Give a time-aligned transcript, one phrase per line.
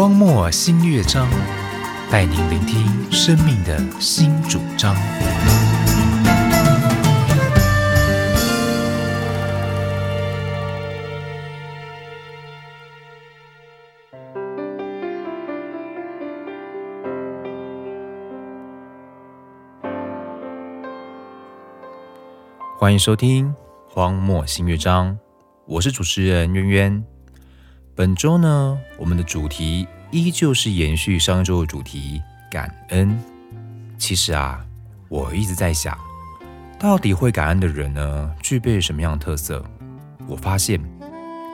[0.00, 1.28] 荒漠新乐章，
[2.10, 4.96] 带您聆听生命的新主张。
[22.78, 23.48] 欢迎收听
[23.86, 25.12] 《荒漠新乐章》，
[25.66, 27.04] 我是主持人渊渊。
[27.96, 32.20] 本周呢，我们的主题依旧是延续上周的主题——
[32.50, 33.16] 感恩。
[33.96, 34.60] 其实啊，
[35.08, 35.96] 我一直在想，
[36.78, 39.64] 到底会感恩的人呢，具备什么样的特色？
[40.26, 40.80] 我发现，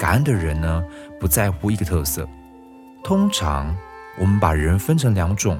[0.00, 0.83] 感恩的人呢，
[1.20, 2.27] 不在乎一个特色。
[3.05, 3.77] 通常，
[4.19, 5.59] 我们把人分成两种，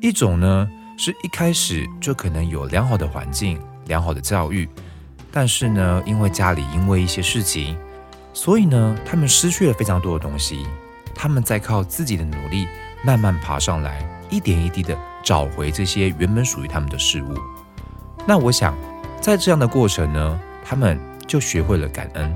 [0.00, 0.66] 一种呢，
[0.96, 3.60] 是一开始就可能有良好的环境。
[3.86, 4.68] 良好的教育，
[5.32, 7.74] 但是呢，因为家里因为一些事情，
[8.34, 10.66] 所以呢，他们失去了非常多的东西。
[11.18, 12.68] 他们在靠自己的努力，
[13.02, 17.34] 慢慢爬上来，一点一滴的找回这些原本属于他们的事物。
[18.24, 18.72] 那我想，
[19.20, 20.96] 在这样的过程呢，他们
[21.26, 22.32] 就学会了感恩。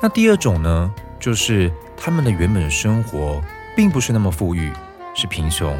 [0.00, 3.42] 那第二种呢，就是他们的原本生活
[3.74, 4.72] 并不是那么富裕，
[5.12, 5.76] 是贫穷，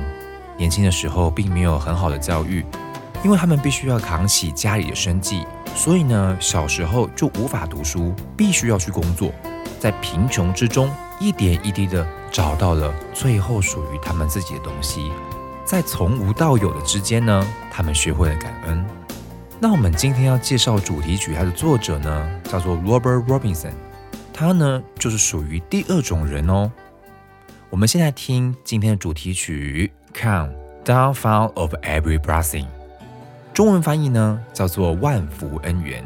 [0.56, 2.66] 年轻的时候并没有很好的教育。
[3.24, 9.32] 因为他们必须要扛起家里的生计，所以呢，小时候就无法读书，必须要去工作，
[9.80, 15.10] 在贫穷之中一点一滴的找到了最后属于他们自己的东西，
[15.64, 18.84] 在从无到有的之间呢，他们学会了感恩。
[19.58, 23.72] 那我们今天要介绍主题曲，它的作者呢叫做 Robert Robinson，
[24.32, 26.70] 他呢就是属于第二种人哦。
[27.70, 30.52] 我们现在听今天的主题曲《Come
[30.84, 32.64] Down Fall of Every Blessing》。
[33.54, 36.04] 中文翻译呢叫做《万福恩缘》。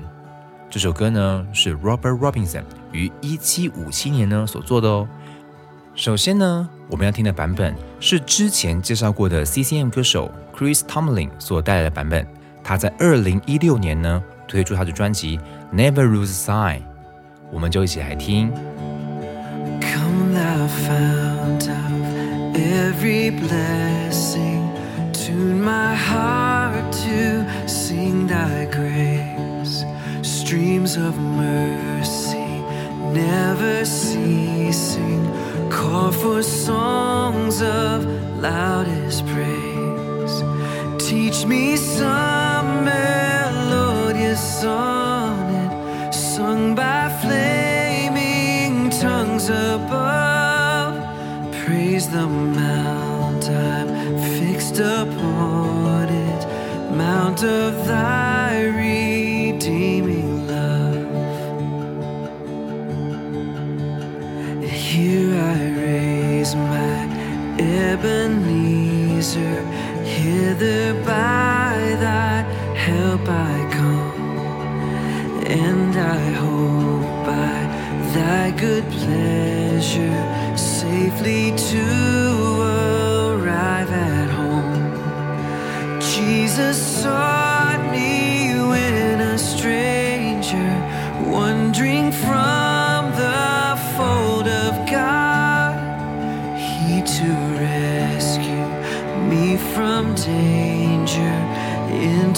[0.71, 5.08] 这首歌呢是 Robert Robinson 于一七五七年呢所做的哦。
[5.97, 12.25] 首先呢，我们要听的版本是之前介绍过的 CCM 歌手 Chris Tomlin 所带来的版本。
[12.63, 15.39] 他在二零一六年呢推出他的专辑
[15.75, 16.79] 《Never Lose Sign》，
[17.51, 18.53] 我们就一起来听。
[19.80, 24.69] Come thou fount of every blessing,
[25.13, 29.39] tune my heart to sing thy grace.
[30.50, 32.48] Streams of mercy
[33.14, 35.24] never ceasing,
[35.70, 38.05] call for songs of
[38.42, 40.42] loudest praise.
[40.98, 50.96] Teach me some melodious sonnet sung by flaming tongues above.
[51.64, 56.42] Praise the mount I'm fixed upon it,
[56.96, 58.30] mount of thy
[67.80, 69.63] Ebenezer,
[70.05, 72.42] hither by thy
[72.86, 74.39] help I come,
[75.46, 77.58] and I hope by
[78.14, 80.20] thy good pleasure
[80.57, 81.85] safely to
[83.33, 86.01] arrive at home.
[86.01, 87.39] Jesus sought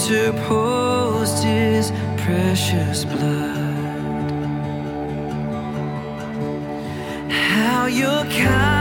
[0.09, 4.31] interposed his precious blood.
[7.31, 8.72] How your kindness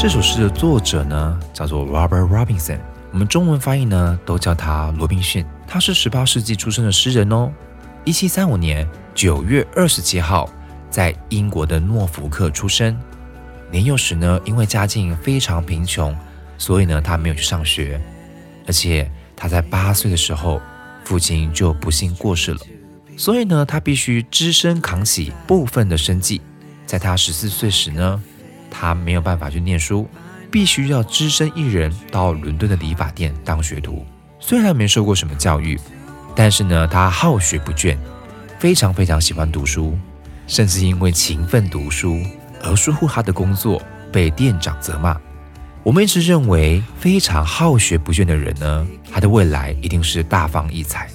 [0.00, 2.78] 这首诗的作者呢，叫做 Robert Robinson，
[3.10, 5.44] 我们中文翻译呢，都叫他罗宾逊。
[5.66, 7.50] 他是十八世纪出生的诗人哦。
[8.04, 10.48] 一七三五年九月二十七号，
[10.88, 12.96] 在英国的诺福克出生。
[13.72, 16.16] 年幼时呢，因为家境非常贫穷，
[16.56, 18.00] 所以呢，他没有去上学。
[18.68, 20.62] 而且他在八岁的时候，
[21.02, 22.60] 父亲就不幸过世了，
[23.16, 26.40] 所以呢，他必须只身扛起部分的生计。
[26.86, 28.22] 在他十四岁时呢，
[28.70, 30.08] 他没有办法去念书，
[30.50, 34.06] 必须要只身一人到伦敦的理发店当学徒。
[34.40, 35.78] 虽然没受过什么教育，
[36.34, 37.96] 但是呢，他好学不倦，
[38.58, 39.98] 非常非常喜欢读书，
[40.46, 42.20] 甚至因为勤奋读书
[42.62, 43.82] 而疏忽他的工作，
[44.12, 45.16] 被店长责骂。
[45.82, 51.08] 我们一直认为，非常好学不倦的人呢，他的未来一定是大放异彩。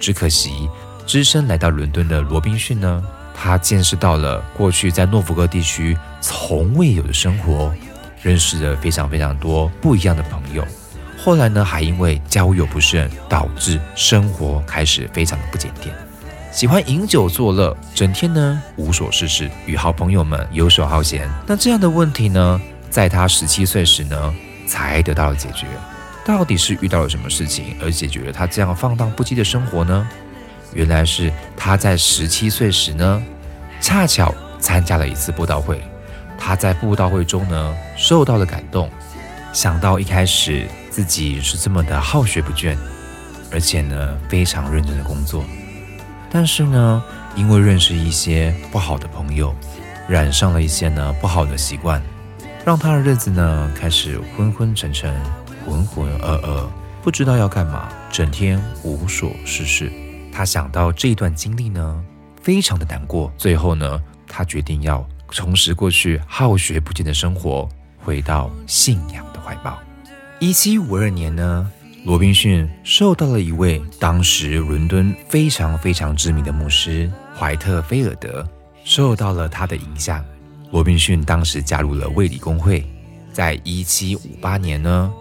[0.00, 0.68] 只可惜，
[1.06, 3.02] 只身来到伦敦的罗宾逊呢，
[3.34, 7.70] 他见识到了过去在诺福克地区从未有的生活，
[8.22, 10.64] 认识了非常非常多不一样的朋友。
[11.22, 15.94] 后来呢，还因为交友不慎，导致生活开始非常的不检点，
[16.50, 21.28] 喜欢饮酒作乐，整天呢无所事事，与好朋友们游手好闲。
[21.46, 24.34] 那这样的问题呢，在他十七岁时呢，
[24.66, 25.66] 才得到了解决。
[26.24, 30.08] 到底是遇到了什么事情，而解决了他这样放荡不羁的生活呢？
[30.72, 33.22] 原来是他在十七岁时呢，
[33.78, 35.82] 恰巧参加了一次布道会，
[36.44, 38.90] 他在布道会中呢，受到了感动，
[39.54, 40.68] 想到一开始。
[40.90, 42.76] 自己是这么的好学不倦，
[43.50, 45.42] 而且呢非常认真的工作，
[46.30, 47.02] 但是呢
[47.34, 49.52] 因为认识一些不好的朋友，
[50.06, 52.00] 染上了一些呢不好的习惯，
[52.64, 55.12] 让他的日子呢开始昏昏沉沉、
[55.66, 56.64] 浑浑噩噩，
[57.02, 59.90] 不知道要干嘛，整天无所事事。
[60.32, 62.00] 他想到这一段经历呢，
[62.40, 63.32] 非常的难过。
[63.36, 65.04] 最后呢，他决定要
[65.34, 69.76] 重拾过去好学不倦的生活，回到信仰的怀抱。
[70.38, 71.68] 一七五二年呢，
[72.04, 78.48] 罗宾逊受到了一位当时伦敦非常非常知名的牧师怀特菲尔德，
[78.84, 80.24] 受到了他的影响。
[80.70, 82.86] 罗宾逊当时加入了卫理公会，
[83.32, 85.12] 在一七五八年呢，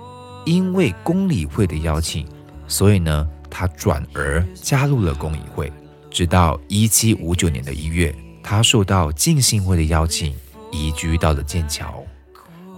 [0.46, 2.28] 因为公理会的邀请，
[2.68, 5.74] 所以呢，他转而加入了公理会。
[6.12, 10.36] 直到一七五九年的一月，他受到浸信会的邀请，
[10.72, 12.04] 移居到了剑桥。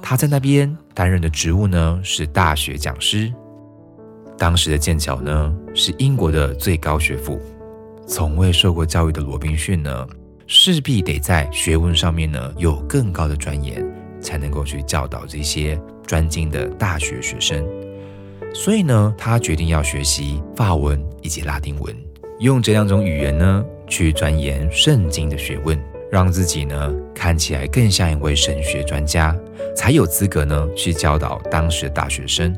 [0.02, 3.34] 他在那边担任的职务呢是大学讲师。
[4.38, 7.42] 当时的剑桥呢是英国的最高学府，
[8.06, 10.08] 从未受过教育的罗宾逊呢
[10.46, 13.84] 势必得在学问上面呢有更高的钻研，
[14.22, 17.66] 才能够去教导这些专精的大学学生。
[18.54, 21.96] 所以呢，他决定要学习法文以及拉丁文，
[22.40, 25.80] 用这两种语言呢去钻研圣经的学问。
[26.12, 29.36] 让自己呢看起来更像一位神学专家，
[29.76, 32.56] 才有资格呢去教导当时的大学生。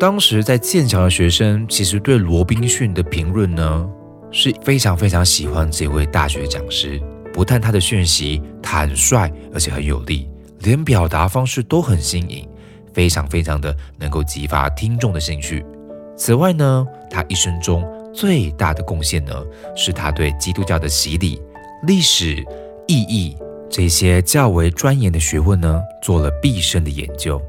[0.00, 3.88] 当时在剑桥的学生其实对罗宾逊的评论呢
[4.32, 7.00] 是非常非常喜欢这位大学讲师，
[7.32, 10.28] 不但他的讯息坦率而且很有力，
[10.60, 12.48] 连表达方式都很新颖，
[12.92, 15.64] 非常非常的能够激发听众的兴趣。
[16.16, 19.32] 此外呢，他一生中最大的贡献呢
[19.74, 21.42] 是他对基督教的洗礼。
[21.86, 22.36] 历史
[22.86, 23.36] 意义
[23.68, 27.40] 这些较为钻研的学问呢，做了毕生的研究，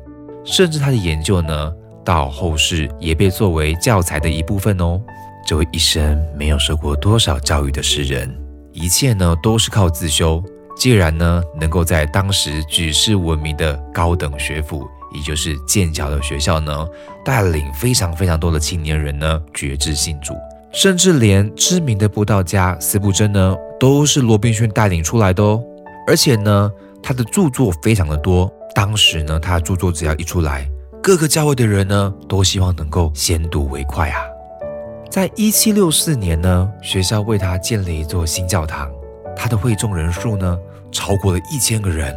[0.44, 1.74] 甚至他的研究呢，
[2.04, 5.00] 到后世也被作为教材的一部分哦。
[5.48, 8.36] 这位一生没有受过多少教育的诗人，
[8.74, 10.44] 一切呢都是靠自修。
[10.76, 16.86] 既然呢能够在当时举世闻名的高等学府，也就是剑桥的学校呢，
[17.24, 20.34] 带领非常非常多的青年人呢，觉志信主。
[20.76, 25.64] 甚至连知名的布道家斯布珍呢，都是罗宾逊带领出来的哦。
[26.06, 26.70] 而且呢，
[27.02, 28.52] 他的著作非常的多。
[28.76, 30.70] 当时呢，他的著作只要一出来，
[31.02, 34.20] 各个教会的人呢，都希望能够先睹为快啊。
[35.10, 38.92] 在一七六四年呢，学校为他建了一座新教堂，
[39.34, 40.60] 他的会众人数呢，
[40.92, 42.14] 超过了一千个人。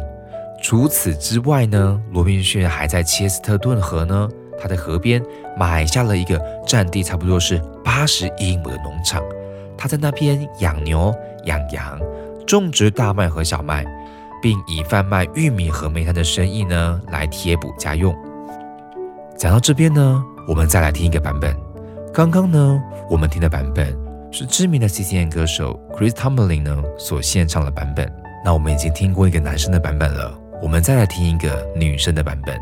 [0.61, 4.27] 除此之外呢，罗宾逊还在切斯特顿河呢。
[4.61, 5.21] 他在河边
[5.57, 9.23] 买下了一个占地差不多是八十英亩的农场，
[9.77, 11.13] 他在那边养牛、
[11.45, 11.99] 养羊，
[12.45, 13.85] 种植大麦和小麦，
[14.41, 18.15] 并以贩卖玉米和煤炭的生意呢来贴补家用。
[19.37, 21.55] 讲到这边呢，我们再来听一个版本。
[22.13, 23.97] 刚刚呢，我们听的版本
[24.31, 28.11] 是知名的 C C N 歌手 Chris Tomlin 呢所献唱的版本。
[28.43, 32.59] 那我们已经听过一个男生的版本了，我们再来听一个女生的版本。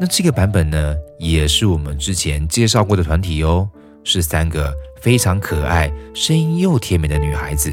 [0.00, 3.68] 那这个版本呢，也是我们之前介绍过的团体哦，
[4.04, 7.72] 是三个非常可爱、声音又甜美的女孩子。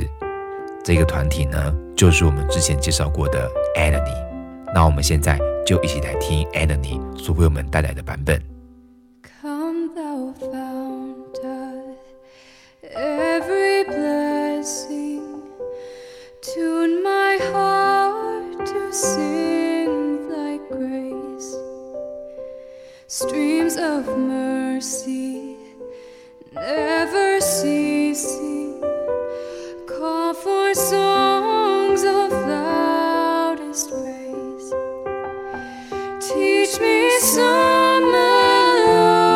[0.84, 4.26] 这个团体呢，就是我们之前介绍过的 Anany。
[4.74, 8.42] 那我们现在就一起来听 Anany 所为我们带来的版本。
[23.18, 25.56] Streams of mercy
[26.52, 28.82] never ceasing.
[29.88, 34.74] Call for songs of loudest praise.
[36.20, 39.34] Teach me some melodious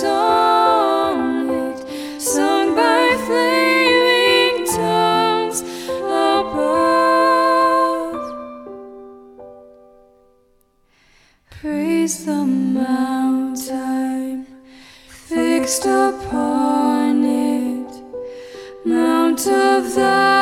[0.00, 1.78] sonnet
[2.20, 5.62] sung by flaming tongues
[5.98, 7.02] above.
[11.50, 12.41] Praise the
[15.72, 18.02] fixed upon it,
[18.84, 20.41] Mount of the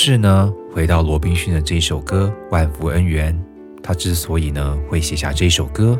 [0.00, 3.34] 是呢，回到罗宾逊的这首歌《万福恩缘》，
[3.82, 5.98] 他之所以呢会写下这首歌，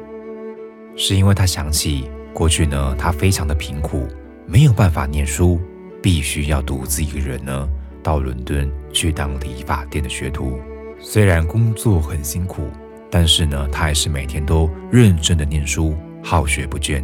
[0.94, 4.06] 是因为他想起过去呢，他非常的贫苦，
[4.46, 5.60] 没有办法念书，
[6.00, 7.68] 必须要独自一个人呢
[8.00, 10.60] 到伦敦去当理发店的学徒。
[11.00, 12.68] 虽然工作很辛苦，
[13.10, 17.02] 但是呢，他还是每天都认真的念书，好学不倦。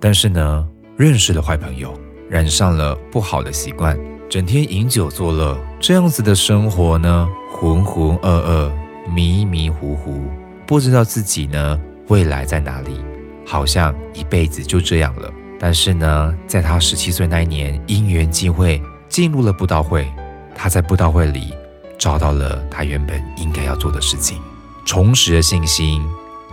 [0.00, 0.66] 但是呢，
[0.96, 1.92] 认识了坏朋友，
[2.30, 3.94] 染上了不好的习惯，
[4.34, 8.72] 整天饮酒作乐，这样子的生活呢，浑浑噩噩、
[9.08, 10.28] 迷迷糊糊，
[10.66, 13.00] 不知道自己呢未来在哪里，
[13.46, 15.32] 好像一辈子就这样了。
[15.60, 20.04] 但是呢，在他十七岁那一年，因缘际会进入了布道会，
[20.52, 21.54] 他在布道会里
[21.96, 24.40] 找到了他原本应该要做的事情，
[24.84, 26.04] 重拾了信心，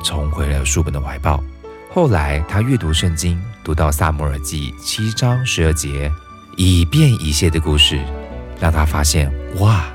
[0.03, 1.43] 重回了书本的怀抱。
[1.91, 6.11] 后来他阅读圣经，读到撒母耳记七章十二节，
[6.57, 7.99] 以便以谢的故事，
[8.59, 9.85] 让他发现哇，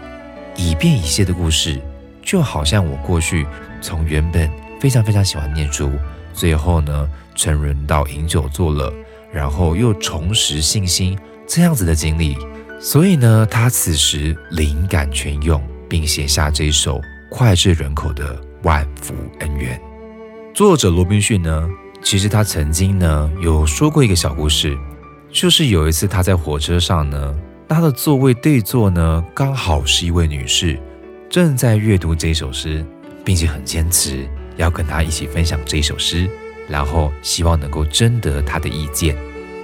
[0.57, 1.81] 以便以谢的故事
[2.23, 3.47] 就好像我过去
[3.81, 5.91] 从原本非常非常喜欢念书，
[6.33, 8.93] 最后呢沉沦到饮酒作乐，
[9.33, 12.37] 然后又重拾信心这样子的经历。
[12.81, 19.81] 所以呢，他此时灵感全用，并写下这一首脍炙人口的万福恩怨。
[20.55, 21.69] 作者罗宾逊呢，
[22.03, 24.77] 其实他曾经呢有说过一个小故事，
[25.37, 27.37] 就是有一次他在火车上呢，
[27.69, 30.81] 他的座位对座呢刚好是一位女士，
[31.29, 32.83] 正在阅读这首诗，
[33.23, 34.27] 并且很坚持
[34.57, 36.27] 要跟他一起分享这首诗，
[36.71, 39.15] 然后希望能够征得他的意见。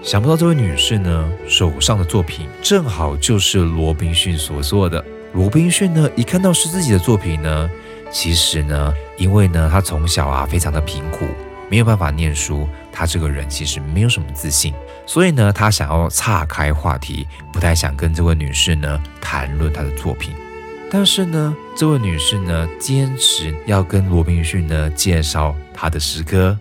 [0.02, 5.02] 想不到这位女士呢，手上的作品正好就是罗宾逊所做的。
[5.32, 7.70] 罗宾逊呢，一看到是自己的作品呢，
[8.10, 11.24] 其实呢，因为呢，他从小啊非常的贫苦，
[11.70, 14.74] 没有办法念书，他这个人其实没有什么自信，
[15.06, 20.34] 所以呢，他想要岔开话题，不太想跟这位女士呢谈论她的作品。
[20.90, 26.58] 但是呢，这位女士呢，坚持要跟罗宾逊呢介绍她的诗歌，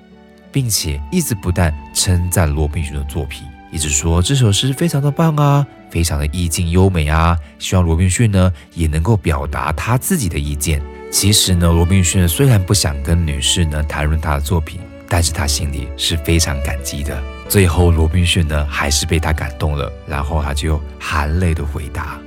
[0.51, 10.81] 并且一直不但称赞罗宾逊的作品，一直说这首诗非常的棒啊，非常的意境优美啊，希望罗宾逊呢也能够表达他自己的意见。
[11.11, 14.79] 其实呢，罗宾逊虽然不想跟女士呢谈论他的作品，
[15.13, 17.21] 但是他心里是非常感激的。
[17.49, 22.17] 最后，罗宾逊呢还是被他感动了，然后他就含泪的回答。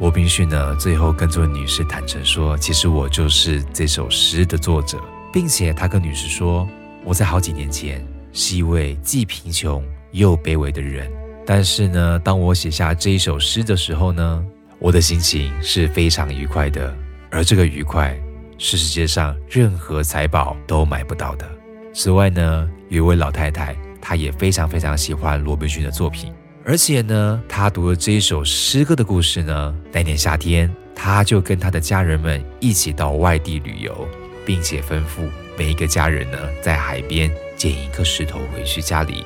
[0.00, 4.98] 罗宾逊呢最后跟这位女士坦诚说，其实我就是这首诗的作者，
[5.32, 6.68] 并且他跟女士说，
[7.04, 11.08] 我在好几年前是一位既贫穷又卑微的人，
[11.46, 14.44] 但是呢，当我写下这一首诗的时候呢，
[14.80, 16.92] 我的心情是非常愉快的，
[17.30, 18.12] 而这个愉快
[18.58, 21.48] 是世界上任何财宝都买不到的。
[21.96, 26.34] 此外呢，有一位老太太，她也非常非常喜欢罗宾逊的作品，
[26.64, 34.08] 而且呢，她读了这一首诗歌的故事呢，那年夏天，她就跟她的家人们一起到外地旅游，
[34.44, 39.24] 并且吩咐每一个家人呢，在海边捡一颗石头回去家里。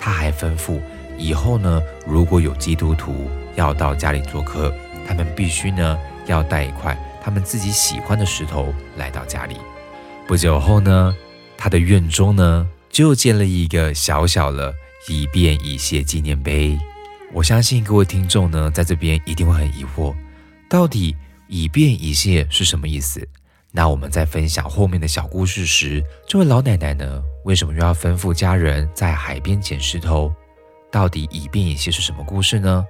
[0.00, 0.80] 她还吩咐
[1.16, 4.74] 以后呢，如果有基督徒要到家里做客，
[5.06, 5.96] 他们必须呢
[6.26, 9.56] 要带一块他们自己喜欢的石头来到家里。
[10.26, 11.16] 不久后呢，
[11.58, 14.72] 他的院中呢就建了一个小小的
[15.08, 16.78] 以便以谢纪念碑。
[17.32, 20.14] 我相信各位听众呢，在这边一定会很疑惑，
[20.70, 21.14] 到底
[21.48, 23.28] 以便以谢是什么意思？
[23.70, 30.32] 那我们在分享后面的小故事时，这位老奶奶呢，为什么又要吩咐家人在海边捡石头？
[30.90, 32.82] 到底以便以谢是什么故事呢？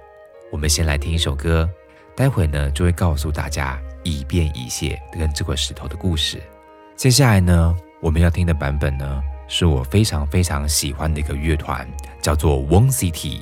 [0.53, 1.69] 我们先来听一首歌，
[2.15, 6.41] 待会呢就会告诉大家以便以谢跟这块石头的故事。
[6.95, 11.85] 接下来呢，我们要听的版本呢，是我非常非常喜欢的一个乐团，
[12.21, 13.41] 叫做 One City，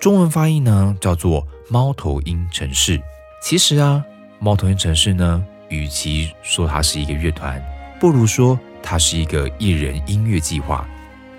[0.00, 3.00] 中文发音呢叫做猫头鹰城市。
[3.42, 4.02] 其实啊，
[4.38, 7.62] 猫头鹰城市呢，与其说它是一个乐团，
[8.00, 10.88] 不如说它是一个艺人音乐计划。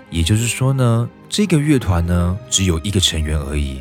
[0.08, 3.80] 也就是说呢，这个乐团呢只有一个成员而已。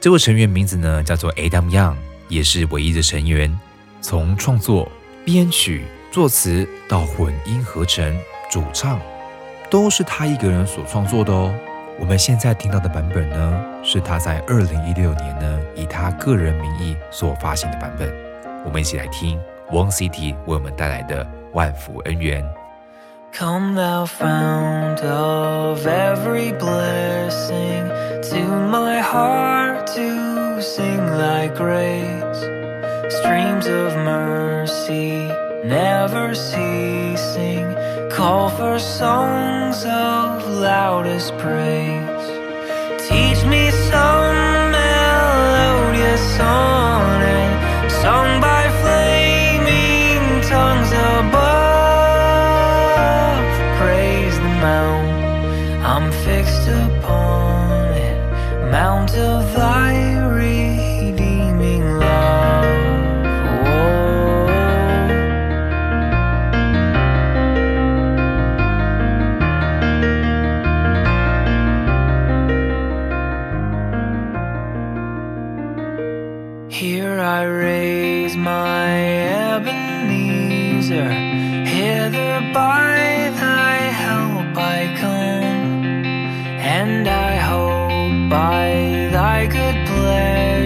[0.00, 1.96] 这位成员名字呢叫做 Adam Young，
[2.28, 3.58] 也是唯一的成员。
[4.00, 4.88] 从创作、
[5.24, 8.18] 编曲、作词到混音合成、
[8.50, 8.98] 主唱，
[9.70, 11.54] 都是他一个人所创作的哦。
[12.00, 18.10] 我们现在听到的版本呢，是他在二零一六年呢以他个人名义所发行的版本。
[18.64, 19.38] 我们一起来听
[19.70, 22.42] One City 为我们带来的《万福恩缘》。
[23.30, 27.86] Come, thou fount of every blessing,
[28.22, 32.40] tune my heart to sing thy grace.
[33.10, 35.30] Streams of mercy
[35.64, 37.74] never ceasing,
[38.10, 42.26] call for songs of loudest praise.
[43.08, 47.27] Teach me some melodious sonnet,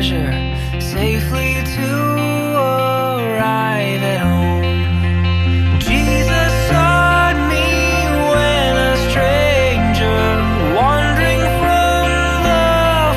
[0.01, 0.33] pleasure
[0.79, 1.89] safely to
[2.57, 4.63] arrive at home.
[5.79, 7.69] Jesus sought me
[8.33, 10.19] when a stranger,
[10.75, 12.05] wandering from
[12.49, 12.65] the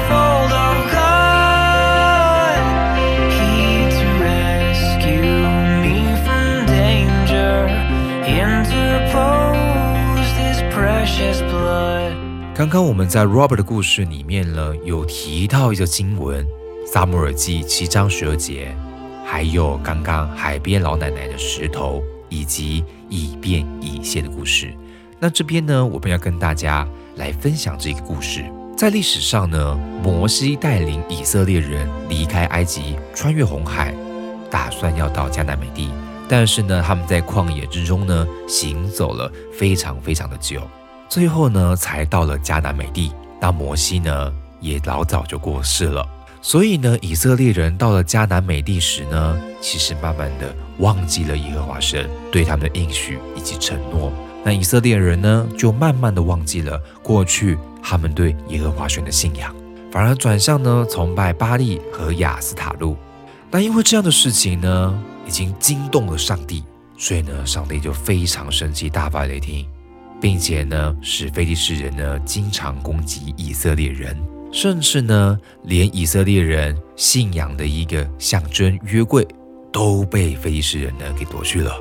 [0.09, 2.61] fold of God.
[3.37, 5.33] He to rescue
[5.85, 7.69] me from danger,
[8.27, 9.57] interposed
[10.37, 12.13] his precious blood.
[12.55, 16.45] 刚刚我们在 Robert 的故事里面呢，有提到一个经文，《
[16.96, 18.74] 撒母耳记》七章十二节，
[19.26, 24.74] 还有刚刚海边老奶奶的石头，以及以便以谢的故事。
[25.20, 28.46] 那这边呢，我们要跟大家来分享这个故事。
[28.78, 33.94] 在历史上呢，摩西带领以色列人离开埃及，穿越红海，
[34.50, 35.92] 打算要到迦南美地。
[36.30, 40.62] 但是呢，他们在旷野之中呢，行走了非常非常的久，
[41.10, 43.12] 最后呢，才到了迦南美地。
[43.42, 46.08] 那摩西呢，也老早就过世了。
[46.46, 54.14] 所以呢，以色列人到了迦南美地时呢，其实慢慢的忘记了耶和华神对他们的应许以及承诺。
[54.44, 59.56] 那以色列人呢，就慢慢的忘记了过去他们对耶和华神的信仰，
[59.92, 62.96] 反而转向呢崇拜巴利和亚斯塔路。
[63.50, 66.64] 那因为这样的事情呢，已经惊动了上帝，
[66.96, 69.66] 所以呢，上帝就非常生气，大发雷霆，
[70.22, 74.16] 并且呢，使非利士人呢经常攻击以色列人，
[74.56, 79.28] 甚至呢，连以色列人信仰的一个象征约柜
[79.70, 81.76] 都被非利士人呢给夺去了。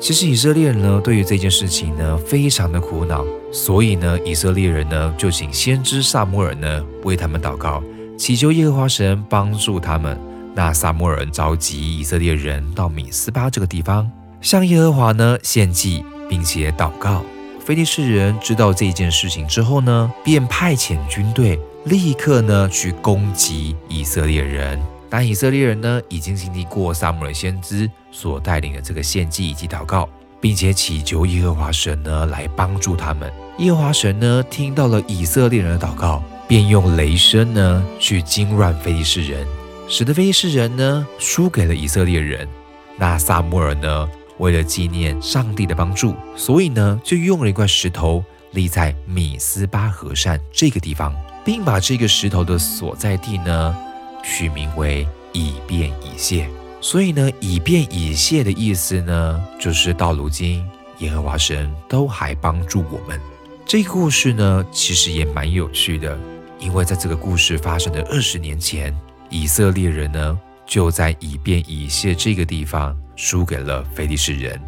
[0.00, 7.80] 其实以色列人呢，对于这件事情呢，非常的苦恼，所以呢，以色列人呢就请先知萨摩尔呢为他们祷告，
[8.18, 10.18] 祈求耶和华神帮助他们。
[10.52, 14.10] 那萨摩尔召集以色列人到米斯巴这个地方，
[14.40, 17.22] 向耶和华呢献祭，并且祷告。
[17.64, 21.56] 非利士人知道这件事情之后呢，便派遣军队，
[21.86, 24.80] 立刻呢去攻击以色列人。
[25.08, 30.08] 但以色列人呢，已经经历过萨姆尔先知所带领的这个献祭以及祷告，
[30.40, 33.32] 并且祈求耶和华神呢来帮助他们。
[33.58, 39.46] 耶和华神呢听到了以色列人的祷告，便用雷声呢去惊乱非利士人，
[39.88, 42.48] 使得非利士人呢输给了以色列人。
[42.98, 51.14] 那萨姆尔呢，为了纪念上帝的帮助，所以呢就用了一块石头立在米斯巴河山这个地方，
[51.46, 53.74] 并把这个石头的所在地呢
[54.22, 56.50] 取名为以便以谢。
[56.80, 60.62] 所以呢，以便以谢的意思呢，就是到如今
[60.98, 63.18] 耶和华神都还帮助我们。
[63.64, 66.18] 这个故事呢，其实也蛮有趣的，
[66.58, 68.96] 因为在这个故事发生的二十年前，
[69.30, 74.60] 以色列人呢就在以便以谢这个地方输给了非利士人，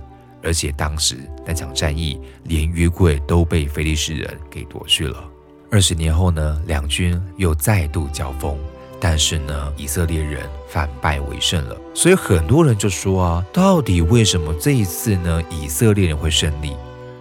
[0.42, 5.27] 而且当时那场战役连约柜都被非利士人给夺去了。
[5.70, 8.56] 二十年后呢，两军又再度交锋。
[9.00, 11.76] 但是呢，以色列人反败为胜了。
[11.94, 16.74] 所以很多人就说啊，到底为什么这一次呢，以色列人会胜利？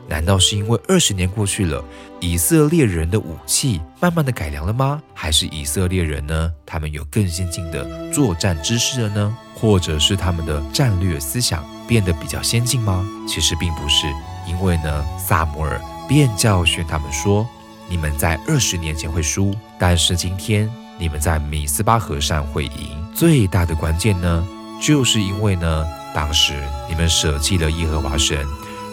[0.10, 1.84] 难道是因为二十年过去了，
[2.20, 5.00] 以色列人的武器慢慢的改良了吗？
[5.14, 9.38] 还是以色列人呢，他们有更先进的作战知识了呢？
[9.54, 13.08] 或者是他们的战略思想变得比较先进吗？
[13.28, 14.08] 其实并不是，
[14.48, 17.48] 因为呢，萨摩尔便教训他们说
[17.90, 23.14] ：“你们在二十年前会输，但是今天你们在米斯巴河上会赢。
[23.14, 24.48] 最大的关键呢，
[24.82, 26.54] 就是因为呢，当时
[26.90, 28.46] 你们舍弃了耶和华神。”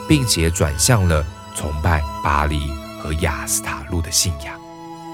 [0.06, 1.24] 并且转向了
[1.56, 4.54] 崇拜巴黎和亚斯塔路的信仰。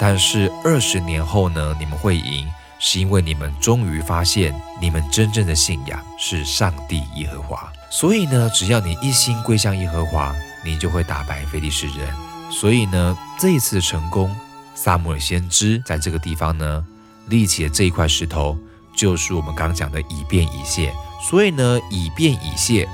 [0.01, 2.49] 但是二十年后呢，你们会赢，
[2.81, 7.73] 是因为你们终于发现，你们真正的信仰是上帝耶和华。
[7.89, 12.09] 所以呢，只要你一心归向耶和华，你就会打败非利士人。
[12.51, 14.35] 所以呢，这一次的成功，
[14.75, 16.85] 萨姆尔先知在这个地方呢
[17.29, 18.59] 立起的这一块石头，
[18.95, 20.93] 就是我们刚讲的以变以谢。
[21.23, 22.89] 所以呢，以变以谢。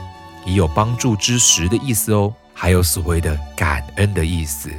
[0.45, 4.71] 也有帮助之时的意思哦，还有所谓的感恩的意思。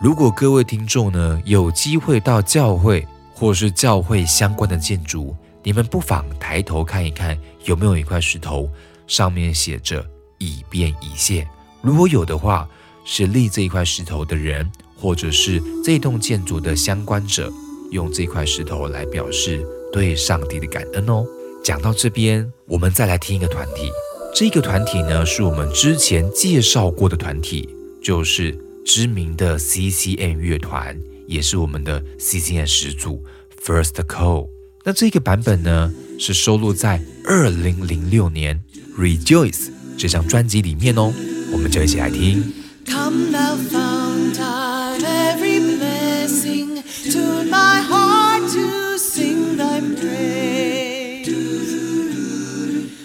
[0.00, 8.70] 如果各位听众呢有机会到教会或是教会相关的建筑，你们不妨抬头看一看，有没有一块石头
[9.08, 10.06] 上面写着
[10.38, 11.44] “以便以谢”。
[11.82, 12.68] 如果有的话，
[13.04, 17.52] 是立这一块石头的人，或者是这栋建筑的相关者，
[17.90, 21.24] 用这块石头来表示对上帝的感恩哦。
[21.62, 23.88] 讲到这边，我们再来听一个团体。
[24.34, 27.68] 这个团体呢，是我们之前介绍过的团体，
[28.02, 33.22] 就是知名的 CCM 乐团，也是我们的 CCM 始祖
[33.62, 34.48] First Call。
[34.84, 38.60] 那这个版本呢，是收录在二零零六年
[39.00, 39.52] 《Rejoice》
[39.96, 41.12] 这张专辑里面哦。
[41.52, 42.42] 我们就一起来听。
[42.86, 51.26] Come thou fount of every blessing, tune my heart to sing thy praise.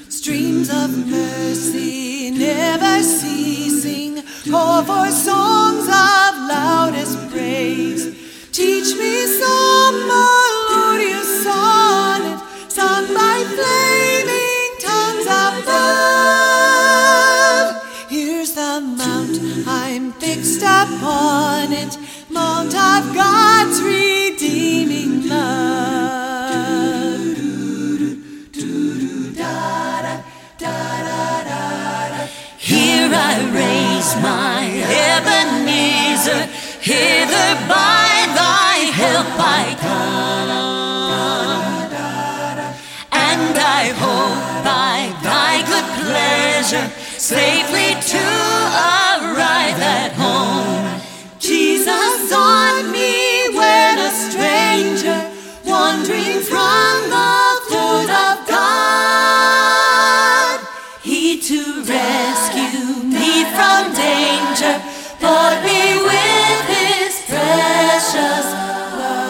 [0.10, 5.39] Streams of mercy never ceasing, pour for songs
[46.69, 51.01] pleasure safely to arrive at home.
[51.39, 55.21] Jesus on me when a stranger,
[55.65, 57.35] wandering from the
[57.69, 59.37] fold of God.
[61.03, 61.61] He to
[61.95, 64.75] rescue me from danger,
[65.21, 68.47] bought me with his precious
[69.01, 69.23] love.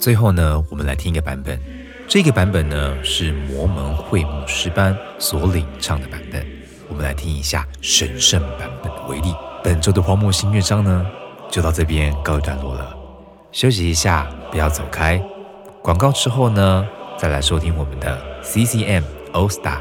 [0.00, 1.75] 最后呢，我们来听一个版本。
[2.09, 6.41] 这个版本呢是魔门会牧师班所领唱的版本。
[6.87, 9.35] 我们来听一下神圣版本的威力。
[9.61, 11.05] 本周的荒漠新乐章呢，
[11.51, 12.95] 就到这边告一段落了。
[13.51, 15.21] 休息一下，不要走开。
[15.81, 19.79] 广告之后呢，再来收听我们的 CCM All Star。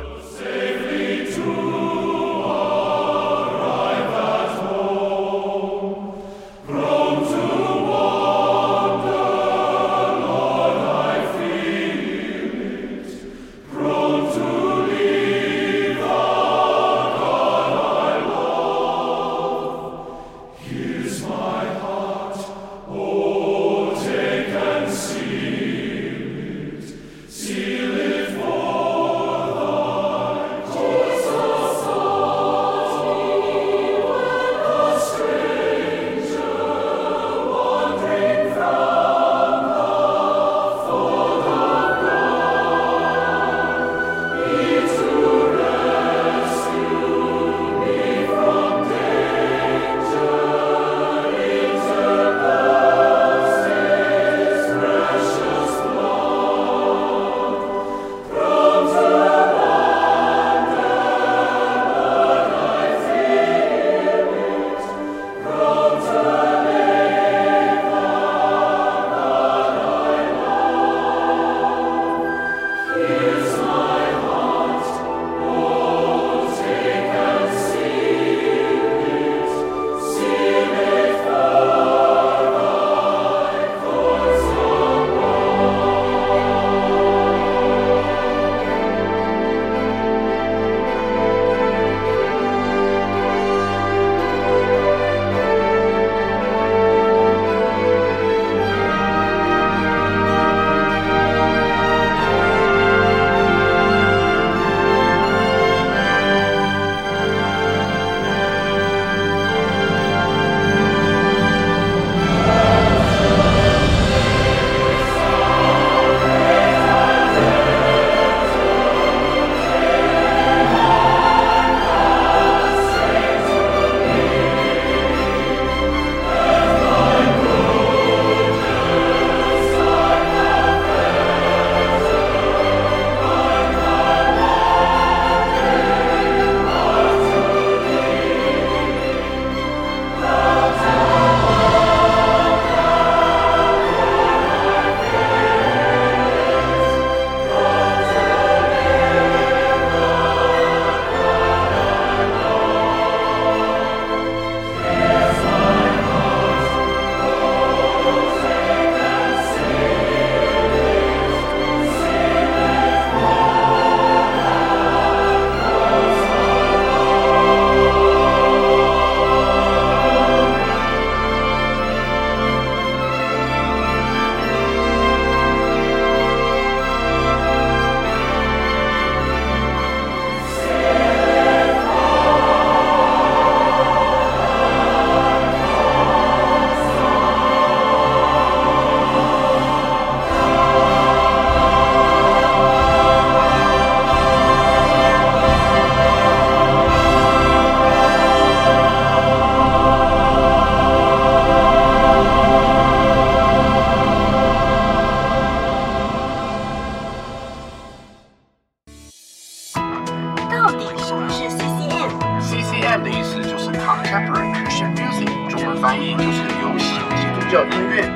[210.67, 218.11] 到底什么是 CCM？CCM 的意思就是 Contemporary Christian Music，中文翻译就是流行基督教音乐。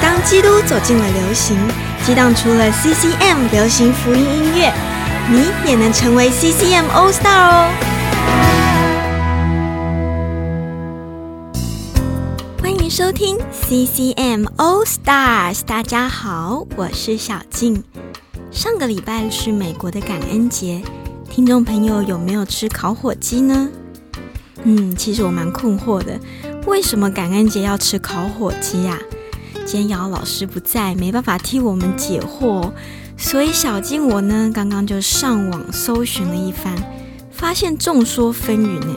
[0.00, 1.58] 当基督走进了流行，
[2.04, 4.72] 激荡出了 CCM 流行福音音乐，
[5.28, 7.68] 你也能成为 CCM All Star 哦！
[12.62, 17.82] 欢迎收听 CCM All Stars，大家好，我是小静。
[18.54, 20.80] 上个礼拜是美国的感恩节，
[21.28, 23.68] 听众朋友有没有吃烤火鸡呢？
[24.62, 26.20] 嗯，其实我蛮困惑的，
[26.64, 28.96] 为什么感恩节要吃烤火鸡啊？
[29.66, 32.70] 今天瑶老师不在，没办法替我们解惑，
[33.16, 36.72] 所以小静我呢，刚刚就上网搜寻了一番，
[37.32, 38.96] 发现众说纷纭呢。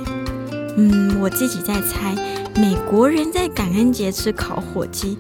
[0.78, 2.16] 嗯，我自己在猜，
[2.56, 5.18] 美国人在感恩节吃烤火鸡，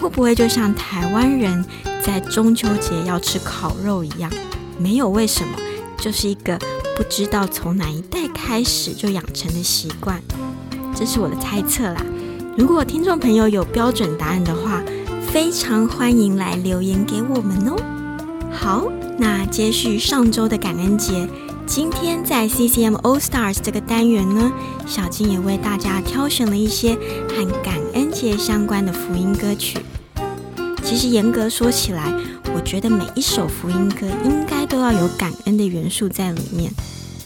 [0.00, 1.64] 会不会就像台湾人
[2.04, 4.30] 在中秋节要吃烤肉一样？
[4.78, 5.56] 没有为什么，
[5.98, 6.58] 就是一个
[6.96, 10.22] 不知道从哪一代开始就养成的习惯，
[10.94, 12.04] 这是我的猜测啦。
[12.56, 14.82] 如果听众朋友有标准答案的话，
[15.30, 17.76] 非常欢迎来留言给我们哦。
[18.50, 21.28] 好，那接续上周的感恩节，
[21.66, 24.50] 今天在 CCM All Stars 这个单元呢，
[24.86, 26.94] 小金也为大家挑选了一些
[27.28, 29.78] 和感恩节相关的福音歌曲。
[30.84, 32.12] 其实严格说起来，
[32.54, 36.72] 我觉得每一首福音歌应该都要有感恩的元素在里面。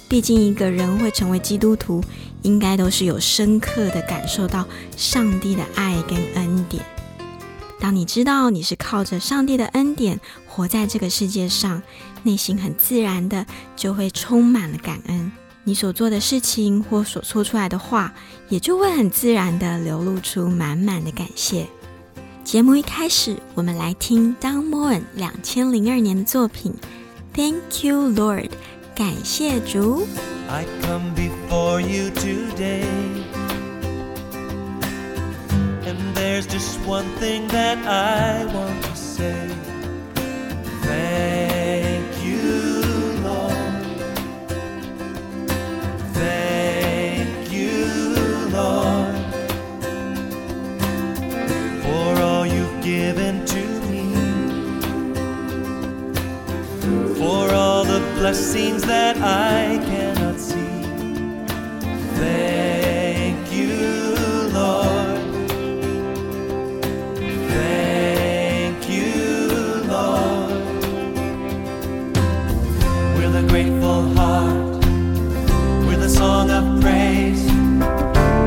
[0.09, 2.03] 毕竟一个人会成为基督徒，
[2.43, 6.85] 应该都是有深刻的感受到上帝的爱跟恩典。
[7.81, 11.83] 当你知道你是靠着上帝的恩典活在这个世界上，
[12.23, 15.33] 内心很自然的就会充满了感恩。
[15.65, 18.13] 你所做的事情或所说出来的话，
[18.51, 21.67] 也就会很自然的流露出满满的感谢。
[22.44, 26.74] 节目一开始，我们来听 Don Moen 两千零二年的作品《
[27.36, 28.50] Thank You Lord》，
[28.96, 30.08] 感谢主。
[30.50, 32.86] I come before you today.
[35.86, 39.36] And there's just one thing that I want to say.
[40.82, 41.43] Thank
[58.25, 60.81] blessings that I cannot see.
[62.17, 65.21] Thank you, Lord.
[67.53, 70.53] Thank you, Lord.
[73.19, 74.79] With a grateful heart,
[75.87, 77.45] with a song of praise,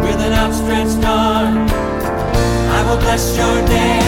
[0.06, 1.68] with an outstretched arm,
[2.78, 4.07] I will bless your name.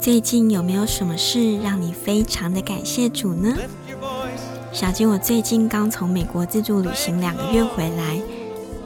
[0.00, 3.54] 最近有没有什么事让你非常的感谢主呢？
[4.72, 8.18] 小金，我最近刚从美国自助旅行两个月回来，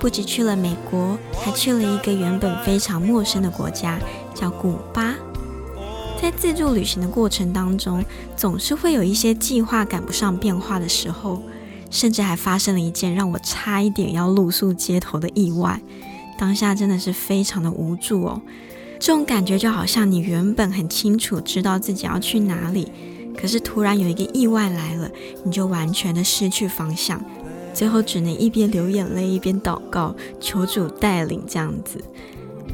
[0.01, 4.01] 不止去了美国，还去了一个原本非常陌生的国家，
[4.35, 5.15] 叫古巴。
[6.21, 8.05] 在自助旅行的过程当中，
[8.37, 11.41] 总是会有一些计划赶不上变化的时候，
[11.91, 15.81] 甚至还发生了一件让我差一点要露宿街头的意外。
[16.37, 18.43] 当下真的是非常的无助哦，
[19.05, 22.91] 这种感觉就好像你原本很清楚知道自己要去哪里，
[23.37, 25.11] 可是突然有一个意外来了，
[25.45, 27.23] 你就完全的失去方向，
[27.75, 32.03] 最后只能一边流眼泪一边祷告，求主带领这样子。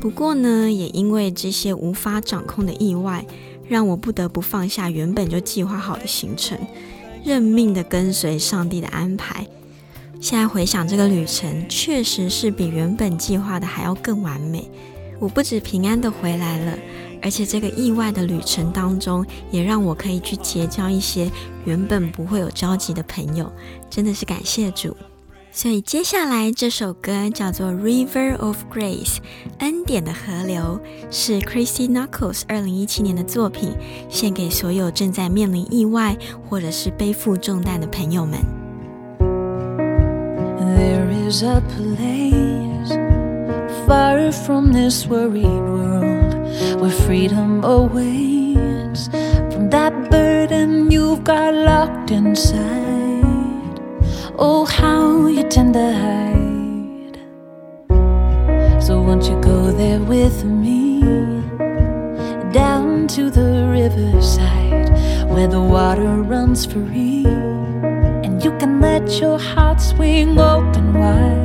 [0.00, 3.26] 不过呢，也因为这些无法掌控的意外，
[3.68, 6.56] 让我不得不放下原本就计划好的行程，
[7.24, 9.44] 认命的跟随上帝的安排。
[10.20, 14.70] 现在回想这个旅程，确实是比原本计划的还要更完美。
[15.20, 16.76] 我不止平安的回来了，
[17.22, 21.30] 而且这个意外的旅程当中，也让我可以去结交一些
[21.66, 23.52] 原本不会有交集的朋友，
[23.90, 24.96] 真的是感谢主。
[25.52, 29.16] 所以接下来这首歌叫做《River of Grace》，
[29.58, 30.80] 恩典的河流，
[31.10, 33.74] 是 Christy Knuckles 二零一七年的作品，
[34.08, 36.16] 献给所有正在面临意外
[36.48, 38.38] 或者是背负重担的朋友们。
[40.60, 42.59] There is a place
[43.90, 46.34] far from this worried world
[46.80, 49.08] where freedom awaits
[49.52, 53.74] from that burden you've got locked inside.
[54.38, 57.16] Oh, how you tend to hide.
[58.80, 61.00] So, won't you go there with me
[62.52, 64.88] down to the riverside
[65.32, 67.26] where the water runs free?
[68.24, 71.39] and you can let your heart swing open wide.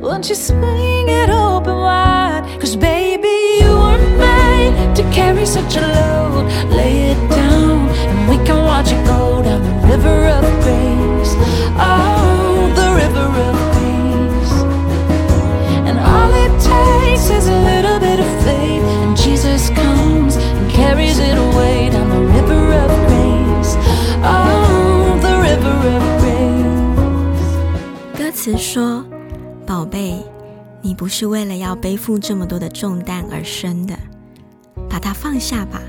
[0.00, 2.44] Won't you swing it open wide?
[2.60, 6.44] Cause baby, you weren't made to carry such a load.
[6.70, 11.32] Lay it down, and we can watch it go down the river of grace.
[11.78, 14.54] Oh, the river of grace.
[15.88, 21.18] And all it takes is a little bit of faith, and Jesus comes and carries
[21.18, 23.72] it away down the river of grace.
[24.22, 26.26] Oh, the river of grace.
[28.16, 29.09] 歌词说：“宝
[29.91, 30.15] 贝，
[30.81, 33.93] 你不是为了要背负这么多的重担而生的，
[34.89, 35.81] 把它放下吧。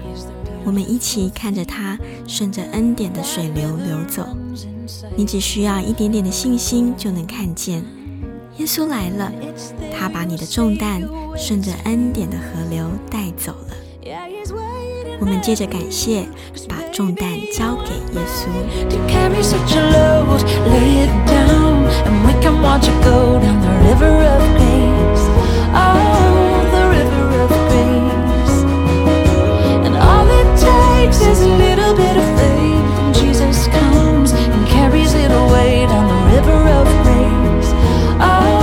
[0.64, 4.26] 我们一起看着它顺着恩典的水流流走。
[5.16, 7.84] 你只需要一点点的信心就能看见，
[8.59, 9.32] 耶稣来了，
[9.96, 11.00] 他把你的重担
[11.36, 13.74] 顺着恩典的河流带走了。
[15.20, 16.26] 我们接着感谢，
[16.68, 18.48] 把重担交给耶稣。”
[22.12, 25.24] And we can watch it go down the river of grace.
[25.84, 28.56] Oh, the river of grace.
[29.86, 32.86] And all it takes is a little bit of faith.
[33.22, 37.70] Jesus comes and carries it away down the river of grace.
[38.30, 38.61] Oh,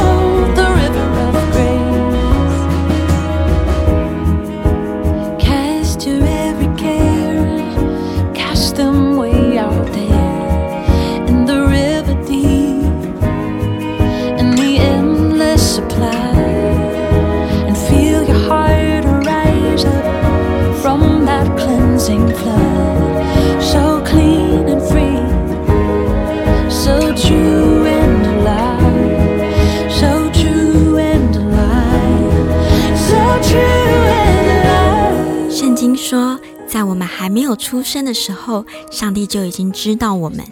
[37.49, 40.45] 有出生的时候，上帝就已经知道我们。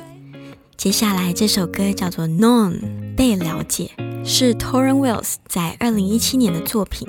[0.75, 2.71] 接下来这首歌叫做《Known》，
[3.15, 3.91] 被了解，
[4.25, 7.07] 是 Torren Wells 在二零一七年的作品。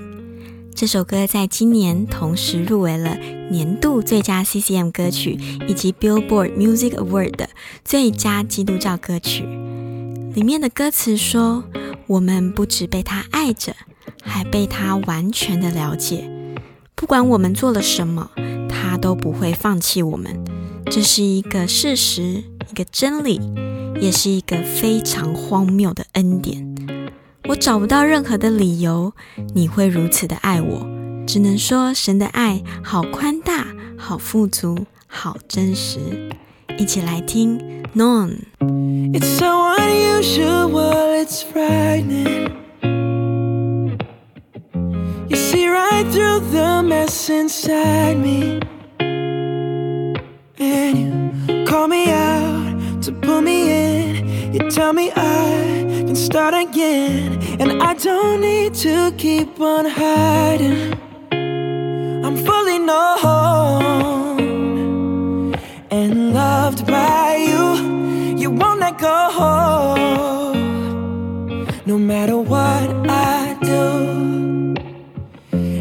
[0.75, 3.17] 这首歌在今年同时入围了
[3.51, 7.49] 年度最佳 CCM 歌曲以及 Billboard Music Award 的
[7.83, 9.45] 最佳基督教歌曲。
[10.35, 11.65] 里面的歌词说
[12.07, 13.75] ：“我们不只被他爱着，
[14.23, 16.31] 还被他完全的了解。
[16.99, 18.29] 不管我们做了什么，
[18.69, 20.45] 他都不会放弃我们。
[20.91, 23.41] 这是一个事实，一个真理，
[24.01, 26.67] 也是一个非常荒谬的恩典。
[27.49, 29.13] 我找不到任何的理由
[29.55, 30.87] 你会如此的爱我，
[31.25, 34.77] 只能说神的爱好宽大，好富足，
[35.07, 36.01] 好真实。
[36.77, 37.61] 一起来听
[37.95, 38.39] Known。
[45.29, 48.61] You see right through the mess inside me.
[50.59, 54.55] And you call me out to pull me in.
[54.55, 57.39] You tell me I can start again.
[57.61, 60.95] And I don't need to keep on hiding.
[62.25, 64.39] I'm fully known
[65.91, 67.77] and loved by you.
[68.37, 69.19] You won't let go,
[71.85, 72.38] no matter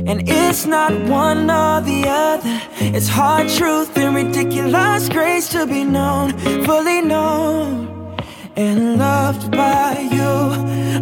[0.07, 2.61] And it's not one or the other.
[2.79, 6.31] It's hard truth and ridiculous grace to be known,
[6.65, 8.15] fully known
[8.55, 10.31] and loved by you.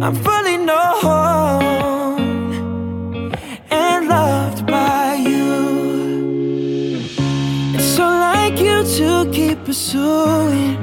[0.04, 2.20] I'm fully known
[3.70, 7.06] and loved by you.
[7.76, 10.82] It's so like you to keep pursuing.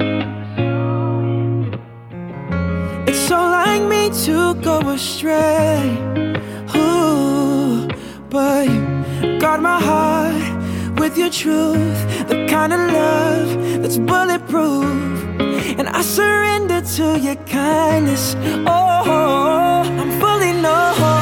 [3.06, 6.03] It's so like me to go astray.
[8.34, 14.84] But you guard my heart with your truth, the kind of love that's bulletproof.
[15.78, 18.34] And I surrender to your kindness.
[18.66, 21.14] Oh, I'm fully known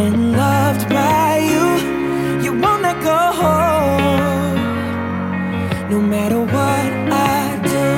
[0.00, 1.66] and loved by you.
[2.44, 3.32] You won't let go,
[5.90, 7.88] no matter what I do.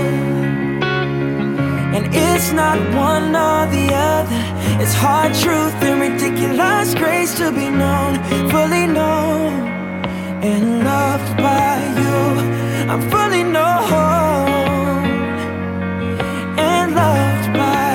[1.94, 4.53] And it's not one or the other.
[4.82, 8.14] It's hard truth and ridiculous grace to be known,
[8.50, 9.52] fully known
[10.42, 12.18] and loved by you.
[12.90, 15.04] I'm fully known
[16.58, 17.93] and loved by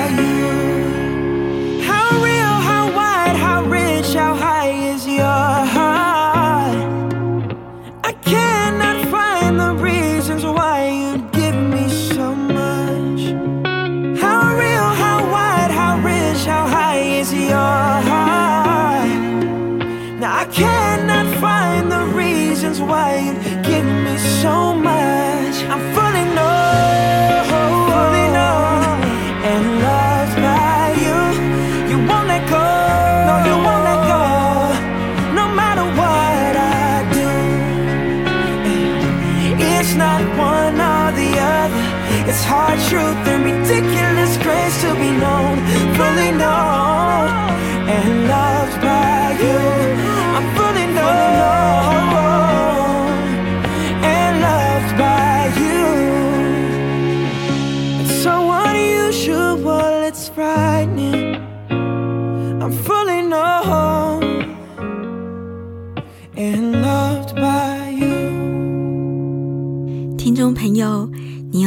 [20.20, 24.89] Now I cannot find the reasons why you give me so much.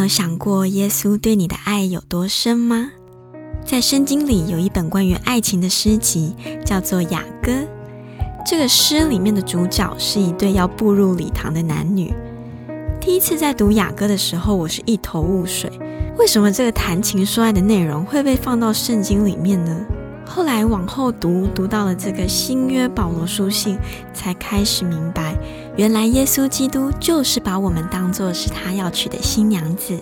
[0.03, 2.91] 有想过耶稣对你的爱有多深吗？
[3.65, 6.35] 在圣经里有一本关于爱情的诗集，
[6.65, 7.51] 叫做《雅歌》。
[8.45, 12.13] 这个诗里面的主角是一对要步入礼堂的男女。
[12.99, 15.71] 第一次在读雅歌的时候，我是一头雾水，
[16.17, 19.85] 为什么这个谈情说爱的内容会被放到圣经里面呢？
[20.25, 23.77] 后来往后读，读到了这个新约保罗书信，
[24.13, 25.33] 才开始明白，
[25.75, 29.97] 原来耶稣基督就是把我们当作是他要娶的新娘子。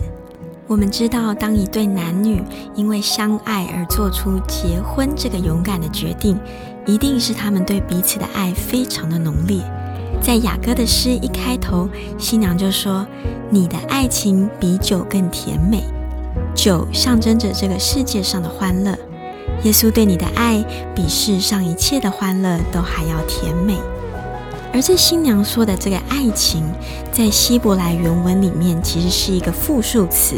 [0.68, 2.44] 我们知道，当一对男女
[2.76, 6.38] 因为相爱而做出结婚这个勇敢的决定，
[6.86, 9.62] 一定是他们对彼此的爱非常的浓烈。
[10.22, 13.08] 在雅歌的诗一开头，新娘就说
[13.50, 15.84] ：“你的爱情比酒更甜美。”
[16.54, 18.98] 酒象征着这个世界上的欢乐。
[19.64, 20.62] 耶稣对你的爱
[20.94, 23.78] 比世上一切的欢乐都还要甜美。
[24.74, 26.64] 而这新娘说的这个爱情，
[27.12, 30.36] 在希伯来原文里面其实是一个复数词，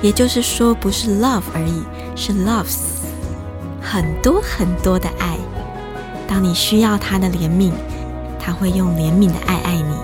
[0.00, 1.82] 也就是说不是 love 而已，
[2.14, 2.76] 是 loves，
[3.80, 5.36] 很多很多的爱。
[6.28, 7.72] 当你需要他的怜悯，
[8.38, 9.94] 他会用怜悯的爱爱你；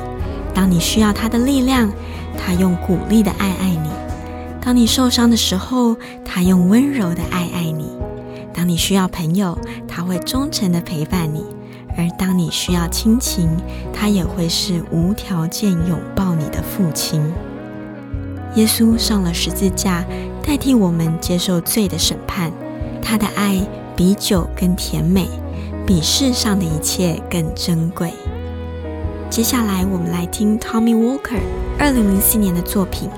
[0.52, 1.90] 当你需要他的力量，
[2.36, 3.90] 他用鼓励的爱爱你；
[4.60, 7.92] 当你受伤的时候，他用温柔的爱爱你。
[8.52, 9.56] 当你需要朋友，
[9.86, 11.42] 他会忠诚的陪伴你；
[11.96, 13.48] 而当你需要亲情，
[13.92, 17.22] 他也会是无条件拥抱你的父亲。
[18.54, 20.04] 耶稣上了十字架，
[20.44, 22.52] 代替我们接受罪的审判。
[23.00, 23.60] 他的爱
[23.96, 25.26] 比酒更甜美，
[25.86, 28.12] 比世上的一切更珍贵。
[29.30, 31.40] 接下来，我们来听 Tommy Walker
[31.78, 33.08] 二零零四年的作品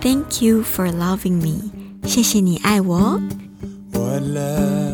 [0.02, 1.70] 《Thank You for Loving Me》，
[2.08, 3.20] 谢谢你爱我。
[3.92, 4.91] What love the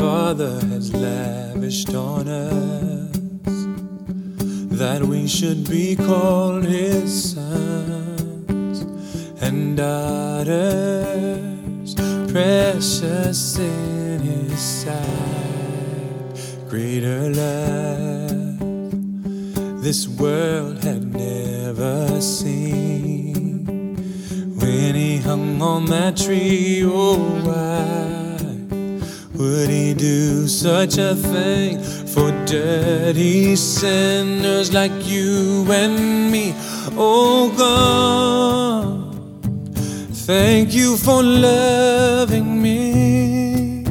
[0.00, 3.12] Father has lavished on us
[4.78, 8.80] that we should be called His sons
[9.42, 10.54] and daughters,
[12.32, 15.04] precious in His sight.
[16.70, 18.40] Greater love
[19.82, 23.66] this world had never seen
[24.56, 26.82] when he hung on that tree.
[26.86, 28.19] Oh, why
[29.40, 36.52] Would he do such a thing for dirty sinners like you and me?
[36.94, 39.14] Oh God,
[40.26, 43.84] thank you for loving me.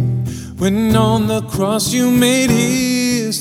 [0.60, 3.40] When on the cross you made history.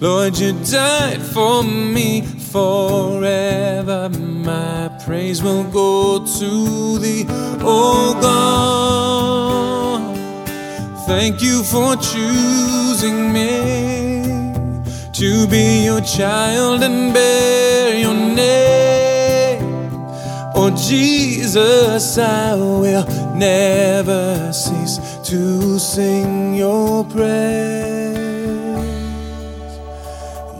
[0.00, 4.10] Lord, you died for me forever.
[4.10, 7.24] My praise will go to thee,
[7.62, 9.47] oh God.
[11.08, 13.48] Thank you for choosing me
[15.14, 19.62] to be your child and bear your name.
[20.54, 24.98] Oh, Jesus, I will never cease
[25.30, 27.96] to sing your praise.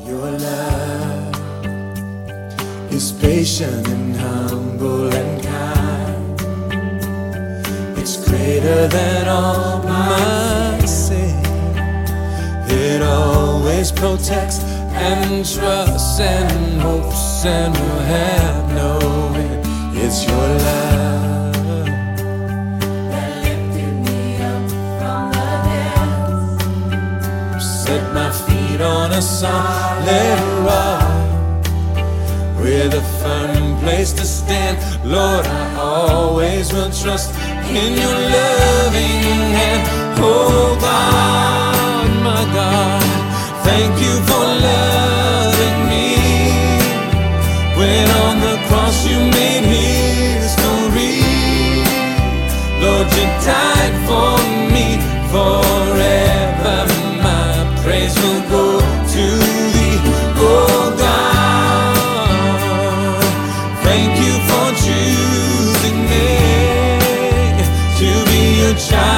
[0.08, 1.34] Your love
[2.90, 5.27] is patient and humble and
[8.48, 11.36] greater than all my sin.
[12.66, 14.60] It always protects
[15.10, 18.98] and trusts and hopes and will have no
[19.34, 19.66] end.
[19.98, 21.86] It's your love
[23.10, 24.20] that lifted me
[24.50, 24.64] up
[24.98, 25.50] from the
[26.80, 27.68] depths.
[27.84, 31.18] set my feet on a solid rock
[32.62, 34.78] with a firm place to stand.
[35.04, 37.37] Lord, I always will trust
[37.76, 39.82] in your loving hand.
[40.20, 43.02] Oh God, my God,
[43.64, 46.08] thank you for loving me.
[47.78, 51.22] When on the cross you made history,
[52.82, 54.38] Lord, you died for
[54.74, 54.86] me
[55.32, 56.78] forever.
[57.22, 57.52] My
[57.82, 58.80] praise will go
[59.14, 59.24] to
[59.74, 59.98] thee,
[60.36, 61.18] oh God.
[63.84, 64.34] Thank you
[68.78, 69.17] Shine.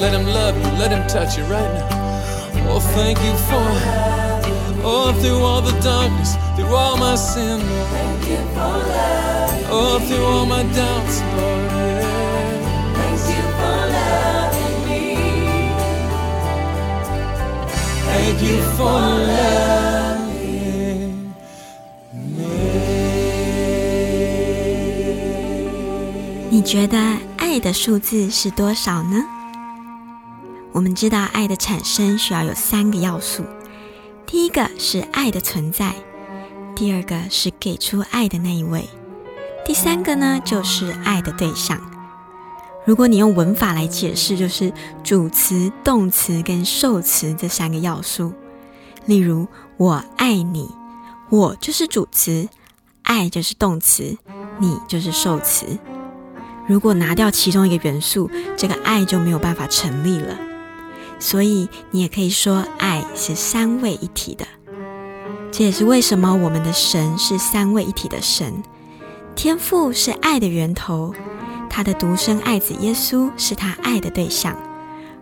[0.00, 1.88] Let him love you, let him touch you right now.
[2.70, 3.62] Oh, thank you for,
[4.84, 10.24] Oh, through all the darkness, through all my sin, Thank you for loving Oh, through
[10.24, 11.70] all my doubts, Lord.
[11.70, 12.02] Yeah.
[12.98, 15.04] Thank you for loving me.
[18.08, 20.32] Thank you for loving
[22.24, 22.52] me.
[26.50, 26.96] 你觉得
[27.38, 29.41] 爱的数字是多少呢？
[30.72, 33.44] 我们知道爱的产生需要有三个要素，
[34.24, 35.94] 第一个是爱的存在，
[36.74, 38.88] 第二个是给出爱的那一位，
[39.66, 41.78] 第三个呢就是爱的对象。
[42.86, 44.72] 如果你用文法来解释，就是
[45.04, 48.32] 主词、动词跟受词这三个要素。
[49.04, 49.46] 例如，
[49.76, 50.70] 我爱你，
[51.28, 52.48] 我就是主词，
[53.02, 54.16] 爱就是动词，
[54.58, 55.66] 你就是受词。
[56.66, 60.36] 如果拿掉其中一个元素，这个爱就没有办法成立了。
[61.22, 64.44] 所以你也可以说，爱是三位一体的。
[65.52, 68.60] 这也是为什么我们的神是三位一体的神。
[69.36, 71.14] 天父是爱的源头，
[71.70, 74.56] 他的独生爱子耶稣是他爱的对象，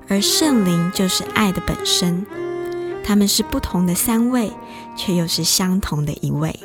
[0.08, 2.24] 而圣灵就是爱的本身。
[3.04, 4.50] 他们是不同的三位，
[4.96, 6.58] 却又是相同的一位。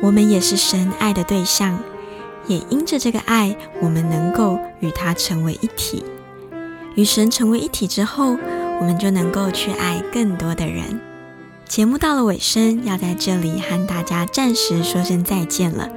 [0.00, 1.78] 我们也是神爱的对象，
[2.46, 6.02] 也因着这个爱，我们能够与他成为一体。
[6.94, 8.36] 与神成为一体之后，
[8.80, 11.00] 我们就能够去爱更多的人。
[11.66, 15.88] 节目到了尾声，要在这里和大家暂时说声再见了。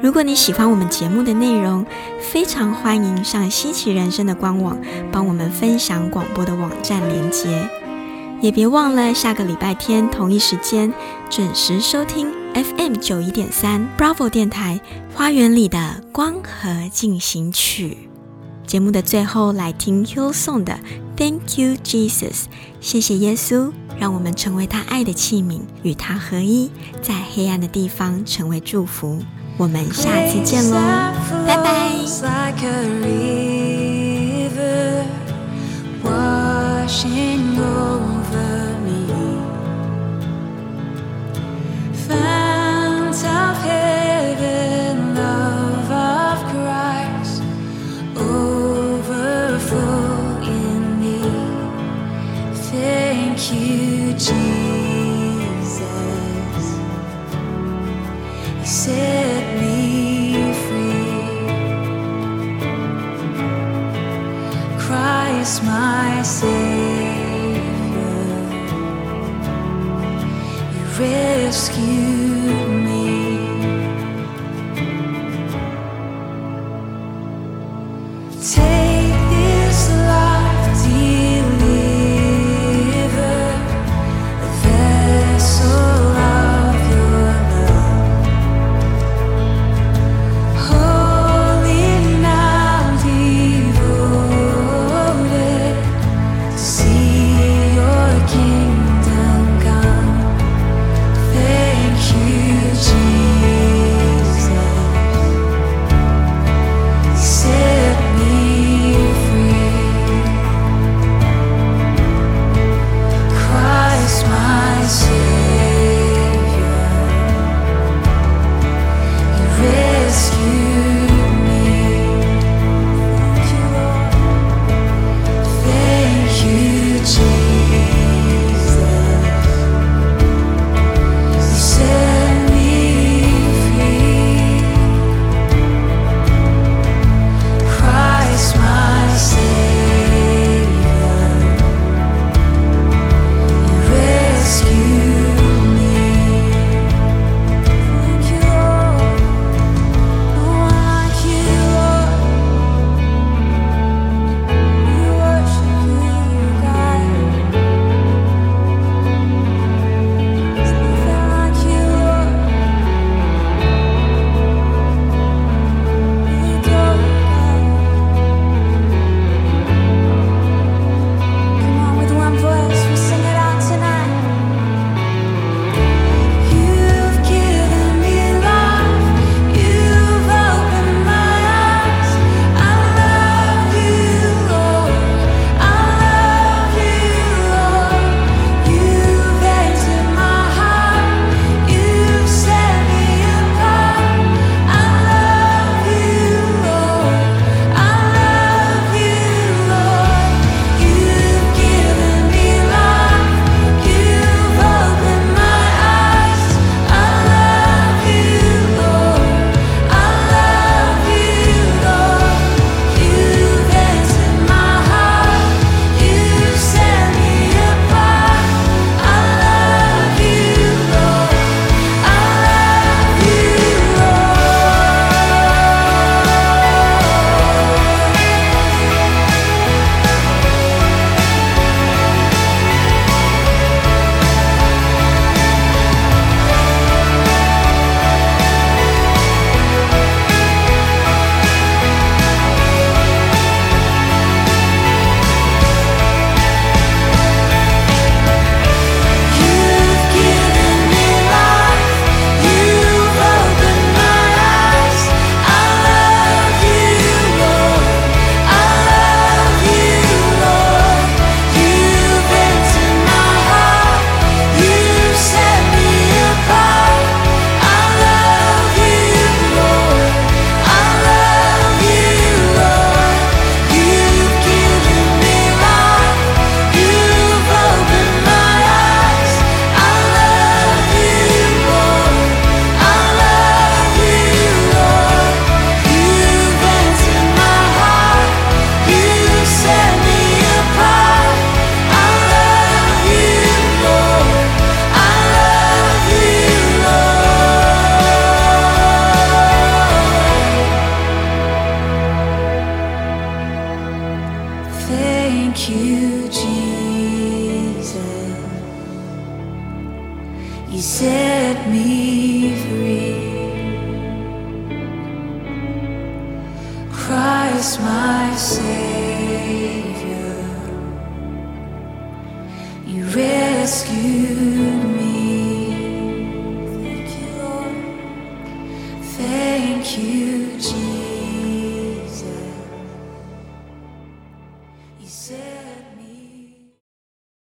[0.00, 1.84] 如果你喜欢我们节目的内容，
[2.20, 4.78] 非常欢迎上稀奇人生的官网，
[5.10, 7.68] 帮我们分享广播的网站连接。
[8.40, 10.92] 也别忘了下个礼拜天同一时间
[11.28, 14.80] 准时收听 FM 九一点三 Bravo 电台
[15.16, 17.98] 《花园里的光和进行曲》。
[18.68, 20.78] 节目的最后，来听 YO 送的
[21.16, 22.44] Thank You Jesus，
[22.82, 29.20] 谢谢耶稣，让我们成为他爱的器皿，与他合一，在黑暗的地方成为祝福。
[29.56, 30.76] 我们下次见喽，
[31.46, 31.94] 拜拜。